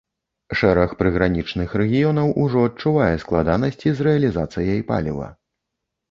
Шэраг 0.59 0.93
прыгранічных 0.99 1.73
рэгіёнаў 1.81 2.31
ужо 2.43 2.63
адчувае 2.69 3.09
складанасці 3.25 3.93
з 3.99 4.07
рэалізацыяй 4.09 4.81
паліва. 4.89 5.29